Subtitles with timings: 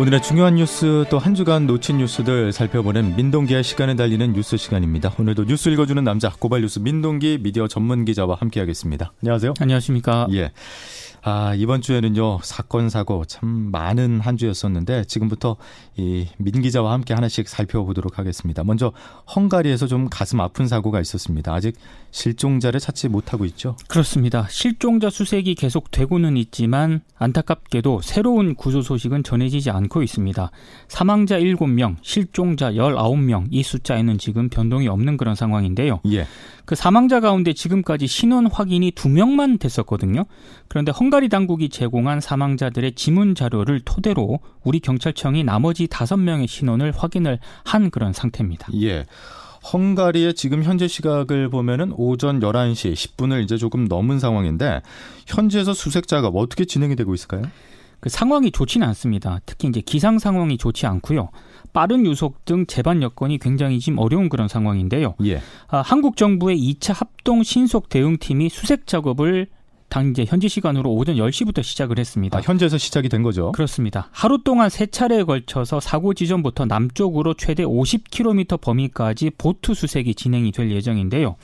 [0.00, 5.14] 오늘의 중요한 뉴스 또 한 주간 놓친 뉴스들 살펴보는 민동기의 시간에 달리는 뉴스 시간입니다.
[5.18, 9.12] 오늘도 뉴스 읽어주는 남자 고발 뉴스 민동기 미디어 전문 기자와 함께하겠습니다.
[9.22, 9.54] 안녕하세요.
[9.60, 10.26] 안녕하십니까.
[10.32, 10.50] 예.
[11.24, 15.56] 아, 이번 주에는요, 사건, 사고 참 많은 한 주였었는데, 지금부터
[15.96, 18.64] 이 민 기자와 함께 하나씩 살펴보도록 하겠습니다.
[18.64, 18.92] 먼저,
[19.34, 21.54] 헝가리에서 좀 가슴 아픈 사고가 있었습니다.
[21.54, 21.76] 아직
[22.10, 23.76] 실종자를 찾지 못하고 있죠?
[23.86, 24.48] 그렇습니다.
[24.50, 30.50] 실종자 수색이 계속되고는 있지만, 안타깝게도 새로운 구조 소식은 전해지지 않고 있습니다.
[30.88, 36.00] 사망자 7명, 실종자 19명, 이 숫자에는 지금 변동이 없는 그런 상황인데요.
[36.10, 36.26] 예.
[36.64, 40.24] 그 사망자 가운데 지금까지 신원 확인이 두 명만 됐었거든요.
[40.68, 46.90] 그런데 헝 가리 당국이 제공한 사망자들의 지문 자료를 토대로 우리 경찰청이 나머지 다섯 명의 신원을
[46.96, 48.68] 확인을 한 그런 상태입니다.
[48.80, 49.04] 예.
[49.70, 54.80] 헝가리의 지금 현재 시각을 보면은 오전 11시 10분을 이제 조금 넘은 상황인데
[55.26, 57.42] 현지에서 수색 작업 어떻게 진행이 되고 있을까요?
[58.00, 59.40] 그 상황이 좋지는 않습니다.
[59.44, 61.28] 특히 이제 기상 상황이 좋지 않고요.
[61.74, 65.14] 빠른 유속 등 재반 여건이 굉장히 지금 어려운 그런 상황인데요.
[65.26, 65.42] 예.
[65.68, 69.48] 아, 한국 정부의 2차 합동 신속 대응팀이 수색 작업을
[69.92, 72.38] 당 이제 현지 시간으로 오전 10시부터 시작을 했습니다.
[72.38, 73.52] 아, 현지에서 시작이 된 거죠?
[73.52, 74.08] 그렇습니다.
[74.10, 80.70] 하루 동안 세 차례에 걸쳐서 사고 지점부터 남쪽으로 최대 50km 범위까지 보트 수색이 진행이 될
[80.70, 81.36] 예정인데요.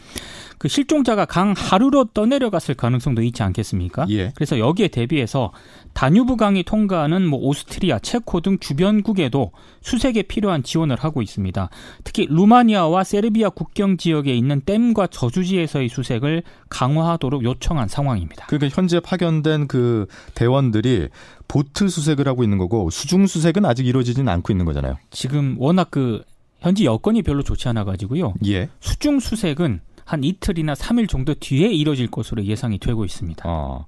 [0.59, 4.07] 그 실종자가 강 하루로 떠내려갔을 가능성도 있지 않겠습니까?
[4.11, 4.33] 예.
[4.35, 5.53] 그래서 여기에 대비해서
[5.95, 11.71] 다뉴브 강이 통과하는 뭐 오스트리아, 체코 등 주변국에도 수색에 필요한 지원을 하고 있습니다.
[12.05, 18.47] 특히 루마니아와 세르비아 국경 지역에 있는 댐과 저수지에서의 수색을 강화하도록 요청한 상황입니다.
[18.47, 21.09] 그러니까 현재 파견된 그 대원들이
[21.47, 24.99] 보트 수색을 하고 있는 거고 수중 수색은 아직 이루어지지는 않고 있는 거잖아요.
[25.11, 26.23] 지금 워낙 그
[26.61, 28.35] 현지 여건이 별로 좋지 않아 가지고요.
[28.47, 28.69] 예.
[28.81, 33.43] 수중 수색은 한 이틀이나 3일 정도 뒤에 이뤄질 것으로 예상이 되고 있습니다.
[33.47, 33.85] 어,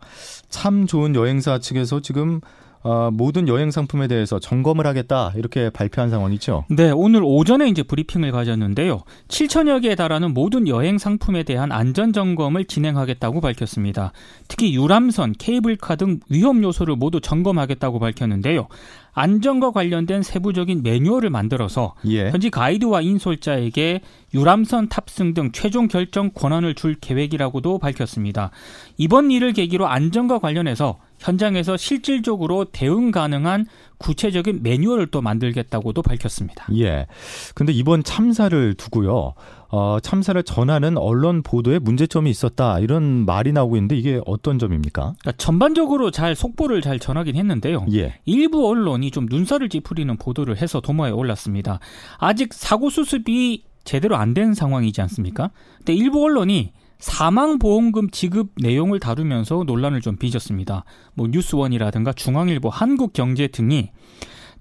[0.50, 2.42] 참 좋은 여행사 측에서 지금
[2.82, 6.64] 어, 모든 여행 상품에 대해서 점검을 하겠다 이렇게 발표한 상황이죠.
[6.68, 9.00] 네, 오늘 오전에 이제 브리핑을 가졌는데요.
[9.28, 14.12] 7천여 개에 달하는 모든 여행 상품에 대한 안전 점검을 진행하겠다고 밝혔습니다.
[14.48, 18.68] 특히 유람선, 케이블카 등 위험 요소를 모두 점검하겠다고 밝혔는데요.
[19.12, 22.30] 안전과 관련된 세부적인 매뉴얼을 만들어서 예.
[22.30, 24.00] 현지 가이드와 인솔자에게
[24.34, 28.50] 유람선 탑승 등 최종 결정 권한을 줄 계획이라고도 밝혔습니다.
[28.96, 33.66] 이번 일을 계기로 안전과 관련해서 현장에서 실질적으로 대응 가능한
[34.00, 36.66] 구체적인 매뉴얼을 또 만들겠다고도 밝혔습니다.
[36.78, 37.06] 예.
[37.54, 39.34] 근데 이번 참사를 두고요.
[39.68, 42.80] 어, 참사를 전하는 언론 보도에 문제점이 있었다.
[42.80, 45.14] 이런 말이 나오고 있는데 이게 어떤 점입니까?
[45.20, 47.86] 그러니까 전반적으로 잘 속보를 잘 전하긴 했는데요.
[47.92, 48.14] 예.
[48.24, 51.78] 일부 언론이 좀 눈살을 찌푸리는 보도를 해서 도마에 올랐습니다.
[52.18, 55.50] 아직 사고 수습이 제대로 안 된 상황이지 않습니까?
[55.78, 60.84] 근데 일부 언론이 사망보험금 지급 내용을 다루면서 논란을 좀 빚었습니다.
[61.14, 63.90] 뭐 뉴스원이라든가 중앙일보, 한국경제 등이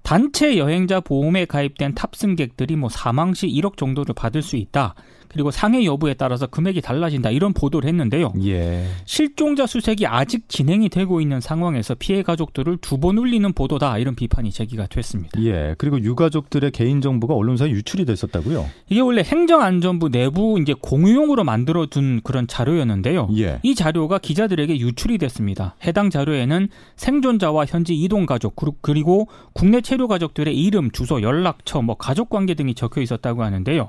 [0.02, 4.94] 단체 여행자 보험에 가입된 탑승객들이 뭐 사망 시 1억 정도를 받을 수 있다.
[5.32, 7.30] 그리고 상해 여부에 따라서 금액이 달라진다.
[7.30, 8.32] 이런 보도를 했는데요.
[8.44, 8.84] 예.
[9.04, 13.96] 실종자 수색이 아직 진행이 되고 있는 상황에서 피해 가족들을 두 번 울리는 보도다.
[13.96, 15.40] 이런 비판이 제기가 됐습니다.
[15.42, 15.74] 예.
[15.78, 18.66] 그리고 유가족들의 개인 정보가 언론사에 유출이 됐었다고요?
[18.90, 23.28] 이게 원래 행정안전부 내부 이제 공유용으로 만들어 둔 그런 자료였는데요.
[23.38, 23.60] 예.
[23.62, 25.76] 이 자료가 기자들에게 유출이 됐습니다.
[25.84, 32.28] 해당 자료에는 생존자와 현지 이동 가족 그리고 국내 체류 가족들의 이름, 주소, 연락처, 뭐 가족
[32.28, 33.88] 관계 등이 적혀 있었다고 하는데요.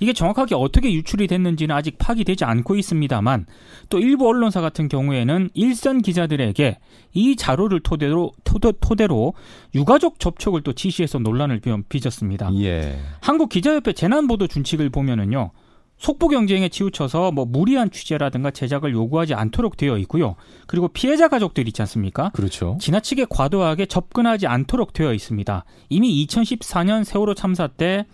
[0.00, 3.46] 이게 정확하게 어떻게 유출이 됐는지는 아직 파악되지 않고 있습니다만
[3.88, 6.78] 또 일부 언론사 같은 경우에는 일선 기자들에게
[7.14, 9.34] 이 자료를 토대로 토대, 토대로
[9.74, 12.50] 유가족 접촉을 또 지시해서 논란을 빚었습니다.
[12.60, 12.98] 예.
[13.20, 15.50] 한국 기자협회 재난보도 준칙을 보면은요.
[15.98, 20.36] 속보 경쟁에 치우쳐서 뭐 무리한 취재라든가 제작을 요구하지 않도록 되어 있고요.
[20.66, 22.30] 그리고 피해자 가족들 있지 않습니까?
[22.34, 22.76] 그렇죠.
[22.80, 25.64] 지나치게 과도하게 접근하지 않도록 되어 있습니다.
[25.88, 28.04] 이미 2014년 세월호 참사 때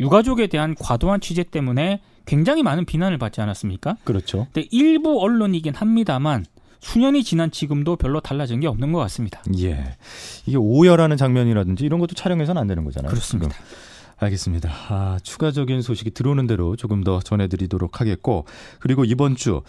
[0.00, 3.96] 유가족에 대한 과도한 취재 때문에 굉장히 많은 비난을 받지 않았습니까?
[4.04, 4.46] 그렇죠.
[4.52, 6.44] 근데 일부 언론이긴 합니다만
[6.80, 9.42] 수년이 지난 지금도 별로 달라진 게 없는 것 같습니다.
[9.58, 9.96] 예.
[10.46, 13.10] 이게 오열하는 장면이라든지 이런 것도 촬영해서는 안 되는 거잖아요.
[13.10, 13.54] 그렇습니다.
[13.54, 13.66] 지금.
[14.20, 14.70] 알겠습니다.
[14.88, 18.44] 아, 추가적인 소식이 들어오는 대로 조금 더 전해드리도록 하겠고,
[18.78, 19.62] 그리고 이번 주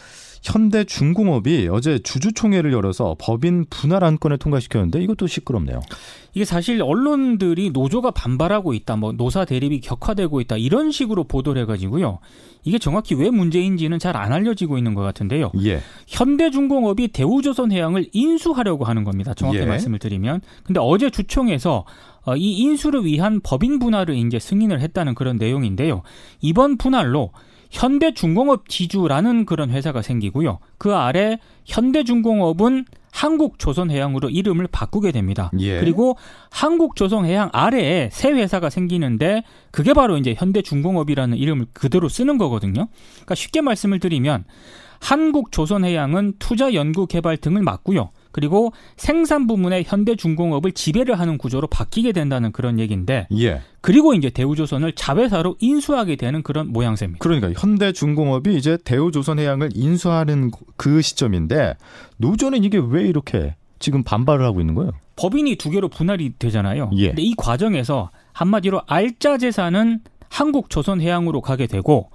[0.43, 5.79] 현대 중공업이 어제 주주총회를 열어서 법인 분할 안건을 통과시켰는데 이것도 시끄럽네요.
[6.33, 12.19] 이게 사실 언론들이 노조가 반발하고 있다, 뭐 노사 대립이 격화되고 있다 이런 식으로 보도를 해가지고요.
[12.63, 15.51] 이게 정확히 왜 문제인지는 잘 안 알려지고 있는 것 같은데요.
[15.63, 15.81] 예.
[16.07, 19.33] 현대중공업이 대우조선해양을 인수하려고 하는 겁니다.
[19.33, 19.65] 정확히 예.
[19.65, 20.41] 말씀을 드리면.
[20.63, 21.85] 근데 어제 주총에서
[22.23, 26.03] 어, 이 인수를 위한 법인 분할을 이제 승인을 했다는 그런 내용인데요.
[26.39, 27.31] 이번 분할로
[27.71, 30.59] 현대중공업 지주라는 그런 회사가 생기고요.
[30.77, 35.51] 그 아래 현대중공업은 한국조선해양으로 이름을 바꾸게 됩니다.
[35.59, 35.79] 예.
[35.79, 36.15] 그리고
[36.49, 42.87] 한국조선해양 아래에 새 회사가 생기는데 그게 바로 이제 현대중공업이라는 이름을 그대로 쓰는 거거든요.
[43.13, 44.45] 그러니까 쉽게 말씀을 드리면
[45.01, 48.11] 한국조선해양은 투자 연구 개발 등을 맡고요.
[48.31, 53.61] 그리고 생산 부문의 현대중공업을 지배를 하는 구조로 바뀌게 된다는 그런 얘기인데 예.
[53.81, 57.19] 그리고 이제 대우조선을 자회사로 인수하게 되는 그런 모양새입니다.
[57.21, 61.75] 그러니까 현대중공업이 이제 대우조선해양을 인수하는 그 시점인데
[62.17, 64.91] 노조는 이게 왜 이렇게 지금 반발을 하고 있는 거예요?
[65.15, 66.91] 법인이 두 개로 분할이 되잖아요.
[66.95, 67.09] 예.
[67.09, 69.99] 근데 이 과정에서 한마디로 알짜 재산은
[70.29, 72.09] 한국조선해양으로 가게 되고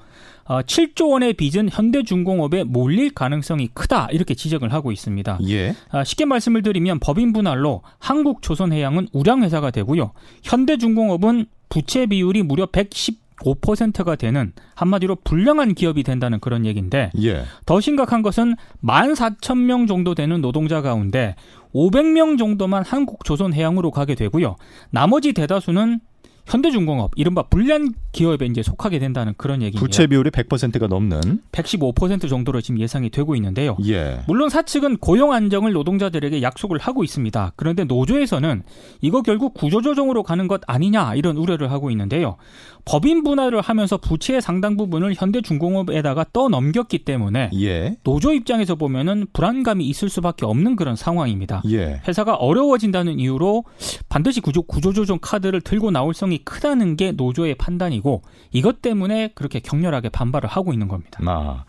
[0.48, 5.38] 어, 7조 원의 빚은 현대중공업에 몰릴 가능성이 크다 이렇게 지적을 하고 있습니다.
[5.48, 5.75] 예.
[5.93, 10.12] 어, 쉽게 말씀을 드리면 법인 분할로 한국조선해양은 우량회사가 되고요.
[10.43, 17.44] 현대중공업은 부채 비율이 무려 110 5%가 되는 한마디로 불량한 기업이 된다는 그런 얘기인데 예.
[17.66, 21.34] 더 심각한 것은 14,000명 정도 되는 노동자 가운데
[21.75, 24.56] 500명 정도만 한국조선해양으로 가게 되고요.
[24.90, 26.00] 나머지 대다수는
[26.46, 29.81] 현대중공업 이른바 불량 기업에 이제 속하게 된다는 그런 얘기입니다.
[29.81, 33.76] 부채 비율이 100%가 넘는 115% 정도로 지금 예상이 되고 있는데요.
[33.87, 34.20] 예.
[34.28, 37.52] 물론 사측은 고용 안정을 노동자들에게 약속을 하고 있습니다.
[37.56, 38.62] 그런데 노조에서는
[39.00, 42.37] 이거 결국 구조조정으로 가는 것 아니냐 이런 우려를 하고 있는데요.
[42.84, 47.96] 법인 분할을 하면서 부채의 상당 부분을 현대중공업에다가 떠넘겼기 때문에 예.
[48.04, 51.62] 노조 입장에서 보면은 불안감이 있을 수밖에 없는 그런 상황입니다.
[51.70, 52.00] 예.
[52.06, 53.64] 회사가 어려워진다는 이유로
[54.08, 58.23] 반드시 구조, 구조조정 카드를 들고 나올 성이 크다는 게 노조의 판단이고
[58.53, 61.19] 이것 때문에 그렇게 격렬하게 반발을 하고 있는 겁니다.
[61.27, 61.65] 아.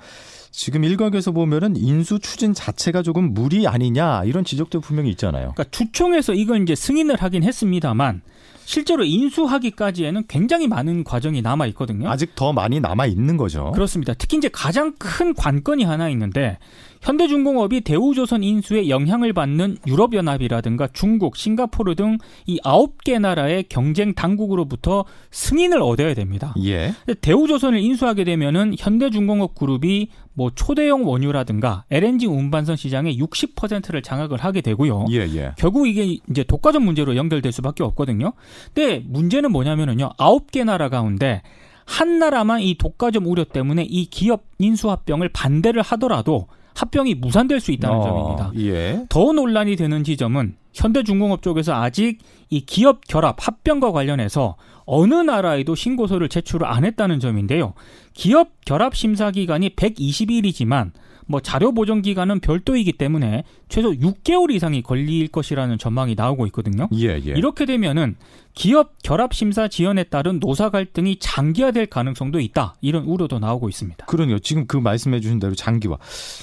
[0.51, 5.53] 지금 일각에서 보면은 인수 추진 자체가 조금 무리 아니냐 이런 지적도 분명히 있잖아요.
[5.53, 8.21] 그러니까 주총에서 이걸 이제 승인을 하긴 했습니다만
[8.65, 12.09] 실제로 인수하기까지에는 굉장히 많은 과정이 남아 있거든요.
[12.09, 13.71] 아직 더 많이 남아 있는 거죠.
[13.71, 14.13] 그렇습니다.
[14.13, 16.57] 특히 이제 가장 큰 관건이 하나 있는데
[17.07, 25.05] 현대중공업이 대우조선 인수에 영향을 받는 유럽연합이라든가 중국, 싱가포르 등 이 아홉 개 나라의 경쟁 당국으로부터
[25.31, 26.53] 승인을 얻어야 됩니다.
[26.63, 26.93] 예.
[27.21, 35.05] 대우조선을 인수하게 되면은 현대중공업 그룹이 뭐 초대형 원유라든가 LNG 운반선 시장의 60%를 장악을 하게 되고요.
[35.11, 35.51] 예, 예.
[35.57, 38.33] 결국 이게 이제 독과점 문제로 연결될 수밖에 없거든요.
[38.73, 40.11] 근데 문제는 뭐냐면은요.
[40.17, 41.41] 아홉 개 나라 가운데
[41.85, 47.71] 한 나라만 이 독과점 우려 때문에 이 기업 인수 합병을 반대를 하더라도 합병이 무산될 수
[47.71, 48.51] 있다는 어, 점입니다.
[48.57, 49.05] 예.
[49.09, 52.19] 더 논란이 되는 지점은 현대중공업 쪽에서 아직
[52.49, 57.73] 이 기업 결합 합병과 관련해서 어느 나라에도 신고서를 제출을 안 했다는 점인데요.
[58.13, 60.91] 기업 결합 심사 기간이 120일이지만
[61.25, 66.87] 뭐 자료 보정 기간은 별도이기 때문에 최소 6개월 이상이 걸릴 것이라는 전망이 나오고 있거든요.
[66.95, 67.31] 예, 예.
[67.35, 68.15] 이렇게 되면은
[68.57, 72.73] 기업 결합 심사 지연에 따른 노사 갈등이 장기화될 가능성도 있다.
[72.81, 74.07] 이런 우려도 나오고 있습니다.
[74.07, 74.39] 그러네요.
[74.39, 75.95] 지금 그 말씀해 주신 대로 장기화.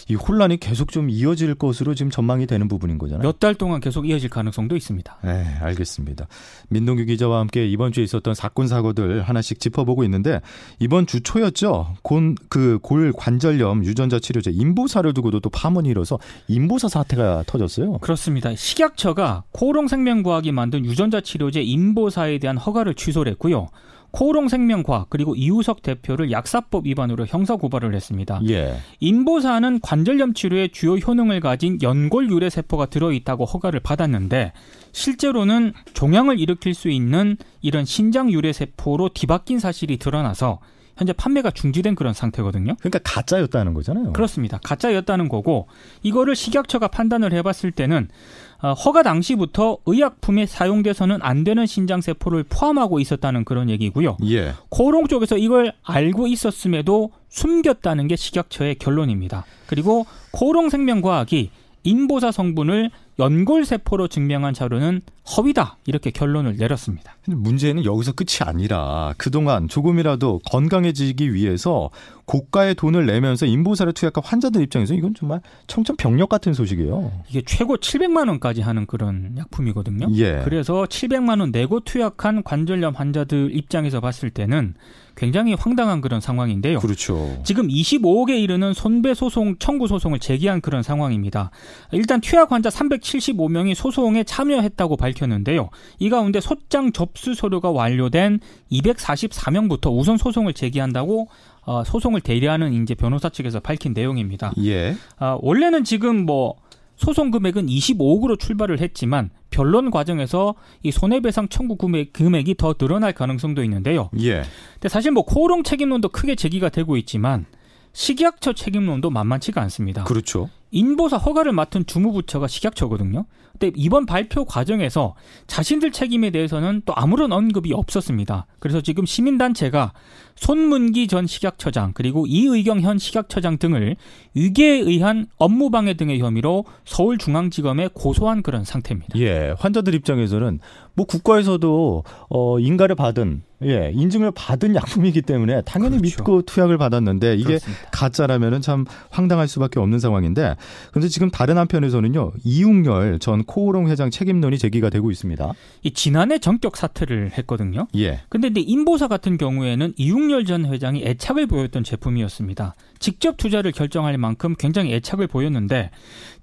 [0.08, 3.22] 이 혼란이 계속 좀 이어질 것으로 지금 전망이 되는 부분인 거잖아요.
[3.24, 5.18] 몇 달 동안 계속 이어질 가능성도 있습니다.
[5.24, 6.28] 네, 알겠습니다.
[6.68, 10.40] 민동규 기자와 함께 이번 주에 있었던 사건 사고들 하나씩 짚어보고 있는데
[10.78, 11.96] 이번 주 초였죠.
[12.02, 17.98] 곤그골 관절염 유전자 치료제 인보사를 두고도 또 파문이 일어서 인보사 사태가 터졌어요.
[17.98, 18.54] 그렇습니다.
[18.54, 23.68] 식약처가 코롱생명과학이 만든 유전자 치료제 인보 인보사에 대한 허가를 취소를 했고요.
[24.10, 28.40] 코롱생명과학 그리고 이우석 대표를 약사법 위반으로 형사 고발을 했습니다.
[28.48, 28.76] 예.
[29.00, 34.52] 인보사는 관절염 치료에 주요 효능을 가진 연골 유래 세포가 들어 있다고 허가를 받았는데
[34.92, 40.60] 실제로는 종양을 일으킬 수 있는 이런 신장 유래 세포로 뒤바뀐 사실이 드러나서
[40.96, 42.76] 현재 판매가 중지된 그런 상태거든요.
[42.78, 44.12] 그러니까 가짜였다는 거잖아요.
[44.12, 44.60] 그렇습니다.
[44.62, 45.66] 가짜였다는 거고
[46.04, 48.08] 이거를 식약처가 판단을 해봤을 때는
[48.53, 54.16] 어, 허가 당시부터 의약품에 사용돼서는 안 되는 신장 세포를 포함하고 있었다는 그런 얘기고요.
[54.26, 54.54] 예.
[54.70, 59.44] 코롱 쪽에서 이걸 알고 있었음에도 숨겼다는 게 식약처의 결론입니다.
[59.66, 61.50] 그리고 코롱 생명과학이
[61.82, 65.02] 인보사 성분을 연골세포로 증명한 자료는
[65.36, 67.16] 허위다 이렇게 결론을 내렸습니다.
[67.26, 71.90] 문제는 여기서 끝이 아니라 그동안 조금이라도 건강해지기 위해서
[72.26, 77.12] 고가의 돈을 내면서 인보사를 투약한 환자들 입장에서 이건 정말 청천벽력 같은 소식이에요.
[77.28, 80.08] 이게 최고 700만 원까지 하는 그런 약품이거든요.
[80.16, 80.40] 예.
[80.44, 84.74] 그래서 700만 원 내고 투약한 관절염 환자들 입장에서 봤을 때는
[85.16, 86.80] 굉장히 황당한 그런 상황인데요.
[86.80, 87.40] 그렇죠.
[87.44, 91.50] 지금 25억에 이르는 손배 소송 청구 소송을 제기한 그런 상황입니다.
[91.92, 92.68] 일단 투약 환자
[93.04, 95.68] 375명이 소송에 참여했다고 밝혔는데요.
[95.98, 98.40] 이 가운데 소장 접수 서류가 완료된
[98.72, 101.28] 244명부터 우선 소송을 제기한다고
[101.66, 104.52] 어, 소송을 대리하는 이제 변호사 측에서 밝힌 내용입니다.
[104.64, 104.96] 예.
[105.18, 106.56] 어, 원래는 지금 뭐
[106.96, 114.10] 소송 금액은 25억으로 출발을 했지만 변론 과정에서 이 손해배상 청구 금액이 더 늘어날 가능성도 있는데요.
[114.20, 114.42] 예.
[114.74, 117.46] 근데 사실 뭐 코오롱 책임론도 크게 제기가 되고 있지만
[117.94, 120.04] 식약처 책임론도 만만치가 않습니다.
[120.04, 120.50] 그렇죠.
[120.70, 123.24] 인보사 허가를 맡은 주무부처가 식약처거든요.
[123.52, 125.14] 근데 이번 발표 과정에서
[125.46, 128.46] 자신들 책임에 대해서는 또 아무런 언급이 없었습니다.
[128.58, 129.92] 그래서 지금 시민단체가
[130.34, 133.94] 손문기 전 식약처장 그리고 이의경 현 식약처장 등을
[134.34, 139.16] 위계에 의한 업무방해 등의 혐의로 서울중앙지검에 고소한 그런 상태입니다.
[139.20, 140.58] 예, 환자들 입장에서는
[140.94, 146.22] 뭐 국가에서도 어 인가를 받은 예, 인증을 받은 약품이기 때문에 당연히 그렇죠.
[146.22, 147.88] 믿고 투약을 받았는데 이게 그렇습니다.
[147.92, 150.56] 가짜라면은 참 황당할 수밖에 없는 상황인데
[150.90, 155.52] 그런데 지금 다른 한편에서는요 이웅열 전 코오롱 회장 책임론이 제기가 되고 있습니다.
[155.82, 157.88] 이 지난해 전격 사퇴를 했거든요.
[157.96, 158.20] 예.
[158.28, 162.74] 근데 근데 인보사 같은 경우에는 이웅열 전 회장이 애착을 보였던 제품이었습니다.
[163.00, 165.90] 직접 투자를 결정할 만큼 굉장히 애착을 보였는데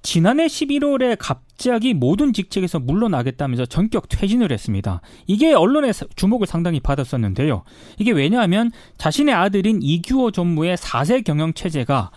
[0.01, 5.01] 지난해 11월에 갑자기 모든 직책에서 물러나겠다면서 전격 퇴진을 했습니다.
[5.27, 7.63] 이게 언론의 주목을 상당히 받았었는데요.
[7.99, 12.11] 이게 왜냐하면 자신의 아들인 이규호 전무의 4세 경영 체제가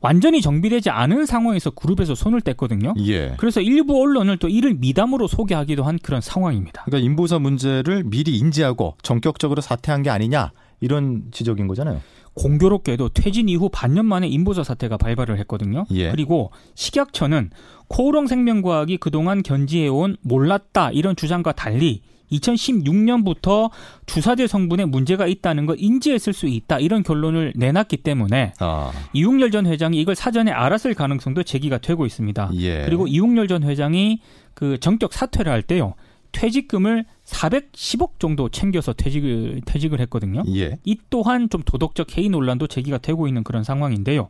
[0.00, 2.94] 완전히 정비되지 않은 상황에서 그룹에서 손을 뗐거든요.
[3.08, 3.34] 예.
[3.38, 6.84] 그래서 일부 언론을 또 이를 미담으로 소개하기도 한 그런 상황입니다.
[6.84, 12.00] 그러니까 인보사 문제를 미리 인지하고 전격적으로 사퇴한 게 아니냐 이런 지적인 거잖아요.
[12.34, 15.86] 공교롭게도 퇴진 이후 반년 만에 인보자 사태가 발발을 했거든요.
[15.92, 16.10] 예.
[16.10, 17.50] 그리고 식약처는
[17.88, 23.70] 코오롱 생명과학이 그동안 견지해온 몰랐다 이런 주장과 달리 2016년부터
[24.06, 28.90] 주사제 성분에 문제가 있다는 걸 인지했을 수 있다 이런 결론을 내놨기 때문에 아.
[29.12, 32.50] 이웅열 전 회장이 이걸 사전에 알았을 가능성도 제기가 되고 있습니다.
[32.54, 32.84] 예.
[32.84, 34.20] 그리고 이웅열 전 회장이
[34.54, 35.94] 그 정격 사퇴를 할 때요.
[36.36, 40.42] 퇴직금을 410억 정도 챙겨서 퇴직을 퇴직을 했거든요.
[40.54, 40.78] 예.
[40.84, 44.28] 이 또한 좀 도덕적 해이 논란도 제기가 되고 있는 그런 상황인데요.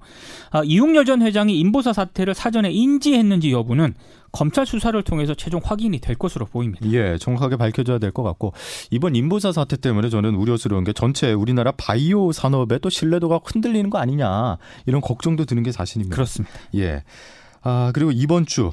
[0.50, 3.94] 아, 이웅열 전 회장이 인보사 사태를 사전에 인지했는지 여부는
[4.30, 6.86] 검찰 수사를 통해서 최종 확인이 될 것으로 보입니다.
[6.92, 8.52] 예, 정확하게 밝혀져야 될 것 같고
[8.90, 13.98] 이번 인보사 사태 때문에 저는 우려스러운 게 전체 우리나라 바이오 산업의 또 신뢰도가 흔들리는 거
[13.98, 16.14] 아니냐 이런 걱정도 드는 게 사실입니다.
[16.14, 16.54] 그렇습니다.
[16.76, 17.02] 예.
[17.62, 18.70] 아 그리고 이번 주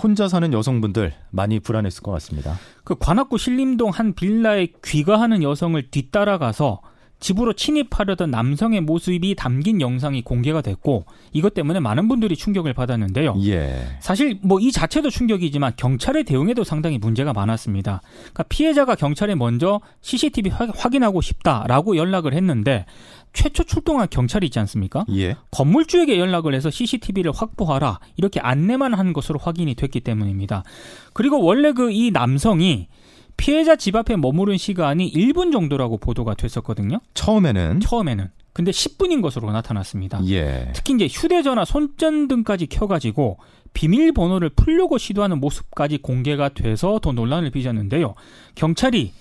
[0.00, 2.56] 혼자 사는 여성분들 많이 불안했을 것 같습니다.
[2.84, 6.82] 그 관악구 신림동 한 빌라에 귀가하는 여성을 뒤따라가서
[7.18, 13.36] 집으로 침입하려던 남성의 모습이 담긴 영상이 공개가 됐고 이것 때문에 많은 분들이 충격을 받았는데요.
[13.46, 13.86] 예.
[14.00, 18.00] 사실 뭐 이 자체도 충격이지만 경찰의 대응에도 상당히 문제가 많았습니다.
[18.18, 22.84] 그러니까 피해자가 경찰에 먼저 CCTV 확인하고 싶다라고 연락을 했는데
[23.32, 25.04] 최초 출동한 경찰이 있지 않습니까?
[25.14, 25.36] 예.
[25.50, 30.64] 건물주에게 연락을 해서 CCTV를 확보하라 이렇게 안내만 한 것으로 확인이 됐기 때문입니다.
[31.12, 32.88] 그리고 원래 그 이 남성이
[33.36, 37.00] 피해자 집 앞에 머무른 시간이 1분 정도라고 보도가 됐었거든요.
[37.14, 40.20] 처음에는 처음에는 근데 10분인 것으로 나타났습니다.
[40.28, 40.72] 예.
[40.74, 43.38] 특히 이제 휴대전화 손전등까지 켜가지고
[43.74, 48.14] 비밀번호를 풀려고 시도하는 모습까지 공개가 돼서 더 논란을 빚었는데요.
[48.54, 49.12] 경찰이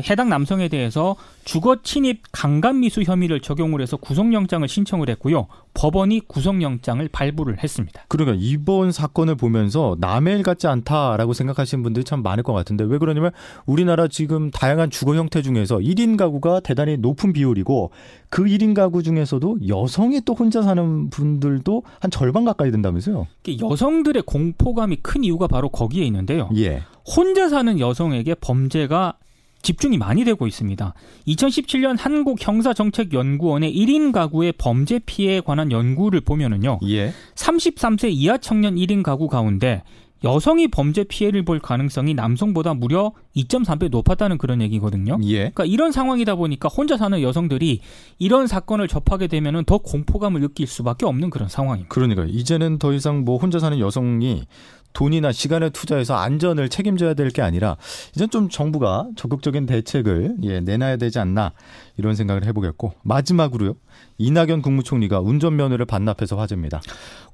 [0.00, 5.46] 해당 남성에 대해서 주거 침입 강간 미수 혐의를 적용을 해서 구속영장을 신청을 했고요.
[5.74, 8.04] 법원이 구속영장을 발부를 했습니다.
[8.08, 12.98] 그러니까 이번 사건을 보면서 남의 일 같지 않다라고 생각하시는 분들이 참 많을 것 같은데 왜
[12.98, 13.32] 그러냐면
[13.66, 17.90] 우리나라 지금 다양한 주거 형태 중에서 1인 가구가 대단히 높은 비율이고
[18.30, 23.26] 그 1인 가구 중에서도 여성이 또 혼자 사는 분들도 한 절반 가까이 된다면서요.
[23.60, 26.48] 여성들의 공포감이 큰 이유가 바로 거기에 있는데요.
[26.56, 26.82] 예.
[27.04, 29.14] 혼자 사는 여성에게 범죄가
[29.64, 30.94] 집중이 많이 되고 있습니다.
[31.26, 36.78] 2017년 한국 형사정책연구원의 1인 가구의 범죄 피해에 관한 연구를 보면은요.
[36.88, 37.12] 예.
[37.34, 39.82] 33세 이하 청년 1인 가구 가운데
[40.22, 45.18] 여성이 범죄 피해를 볼 가능성이 남성보다 무려 2.3배 높았다는 그런 얘기거든요.
[45.24, 45.36] 예.
[45.36, 47.80] 그러니까 이런 상황이다 보니까 혼자 사는 여성들이
[48.18, 51.94] 이런 사건을 접하게 되면은 더 공포감을 느낄 수밖에 없는 그런 상황입니다.
[51.94, 54.44] 그러니까 이제는 더 이상 뭐 혼자 사는 여성이
[54.94, 57.76] 돈이나 시간을 투자해서 안전을 책임져야 될 게 아니라
[58.14, 61.52] 이제 좀 정부가 적극적인 대책을 예, 내놔야 되지 않나
[61.96, 63.74] 이런 생각을 해보겠고 마지막으로요
[64.18, 66.80] 이낙연 국무총리가 운전면허를 반납해서 화제입니다.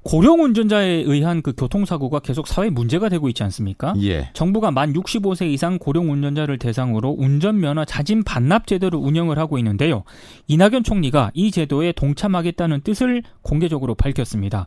[0.03, 3.93] 고령 운전자에 의한 그 교통사고가 계속 사회 문제가 되고 있지 않습니까?
[4.01, 4.31] 예.
[4.33, 10.03] 정부가 만 65세 이상 고령 운전자를 대상으로 운전면허 자진 반납 제도를 운영을 하고 있는데요.
[10.47, 14.65] 이낙연 총리가 이 제도에 동참하겠다는 뜻을 공개적으로 밝혔습니다.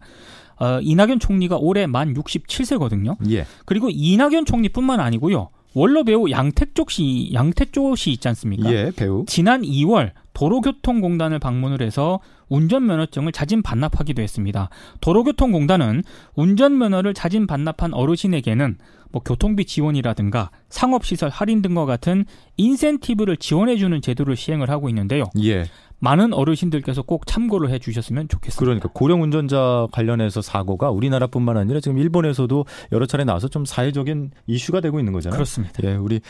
[0.60, 3.16] 어, 이낙연 총리가 올해 만 67세거든요.
[3.30, 3.46] 예.
[3.64, 5.50] 그리고 이낙연 총리뿐만 아니고요.
[5.74, 8.72] 원로 배우 양태쪽 씨, 양태조 씨 있지 않습니까?
[8.72, 9.24] 예, 배우.
[9.26, 14.68] 지난 2월 도로교통공단을 방문을 해서 운전면허증을 자진 반납하기도 했습니다.
[15.00, 16.02] 도로교통공단은
[16.34, 18.76] 운전면허를 자진 반납한 어르신에게는
[19.10, 22.24] 뭐 교통비 지원이라든가 상업시설 할인 등과 같은
[22.56, 25.24] 인센티브를 지원해주는 제도를 시행을 하고 있는데요.
[25.42, 25.66] 예.
[26.00, 28.60] 많은 어르신들께서 꼭 참고를 해 주셨으면 좋겠습니다.
[28.60, 34.80] 그러니까 고령 운전자 관련해서 사고가 우리나라뿐만 아니라 지금 일본에서도 여러 차례 나와서 좀 사회적인 이슈가
[34.80, 35.36] 되고 있는 거잖아요.
[35.36, 35.74] 그렇습니다.
[35.84, 36.20] 예, 우리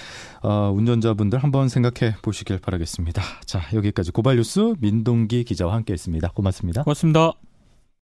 [0.43, 3.23] 어, 운전자분들 한번 생각해 보시길 바라겠습니다.
[3.47, 3.61] 자,
[3.95, 6.33] 여기까지 고발뉴스 민동기 기자와 함께했습니다.
[6.33, 6.83] 고맙습니다.
[6.83, 7.54] 고맙습니다.